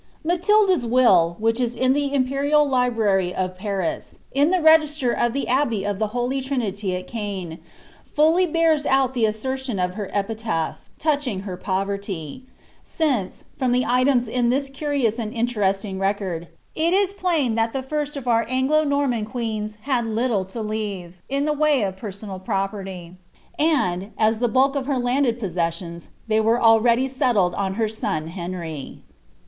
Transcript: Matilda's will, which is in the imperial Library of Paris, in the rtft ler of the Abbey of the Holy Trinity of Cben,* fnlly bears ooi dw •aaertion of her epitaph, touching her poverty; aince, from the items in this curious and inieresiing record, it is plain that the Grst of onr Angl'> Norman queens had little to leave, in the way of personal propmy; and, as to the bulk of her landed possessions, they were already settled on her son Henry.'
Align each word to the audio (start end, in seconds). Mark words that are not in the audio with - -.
Matilda's 0.23 0.83
will, 0.83 1.35
which 1.37 1.59
is 1.59 1.75
in 1.75 1.93
the 1.93 2.11
imperial 2.11 2.67
Library 2.67 3.35
of 3.35 3.53
Paris, 3.53 4.17
in 4.31 4.49
the 4.49 4.57
rtft 4.57 5.03
ler 5.03 5.11
of 5.11 5.31
the 5.33 5.47
Abbey 5.47 5.85
of 5.85 5.99
the 5.99 6.07
Holy 6.07 6.41
Trinity 6.41 6.95
of 6.95 7.05
Cben,* 7.05 7.59
fnlly 8.17 8.51
bears 8.51 8.83
ooi 8.85 9.13
dw 9.13 9.27
•aaertion 9.27 9.85
of 9.87 9.93
her 9.93 10.09
epitaph, 10.11 10.89
touching 10.97 11.41
her 11.41 11.55
poverty; 11.55 12.47
aince, 12.99 13.43
from 13.55 13.71
the 13.73 13.85
items 13.85 14.27
in 14.27 14.49
this 14.49 14.69
curious 14.69 15.19
and 15.19 15.33
inieresiing 15.35 15.99
record, 15.99 16.47
it 16.73 16.93
is 16.95 17.13
plain 17.13 17.53
that 17.53 17.71
the 17.71 17.83
Grst 17.83 18.17
of 18.17 18.23
onr 18.23 18.47
Angl'> 18.49 18.87
Norman 18.87 19.25
queens 19.25 19.77
had 19.83 20.07
little 20.07 20.45
to 20.45 20.63
leave, 20.63 21.21
in 21.29 21.45
the 21.45 21.53
way 21.53 21.83
of 21.83 21.95
personal 21.95 22.39
propmy; 22.39 23.17
and, 23.59 24.13
as 24.17 24.37
to 24.37 24.41
the 24.41 24.47
bulk 24.47 24.75
of 24.75 24.87
her 24.87 24.97
landed 24.97 25.39
possessions, 25.39 26.09
they 26.27 26.39
were 26.39 26.59
already 26.59 27.07
settled 27.07 27.53
on 27.53 27.75
her 27.75 27.87
son 27.87 28.29
Henry.' 28.29 29.03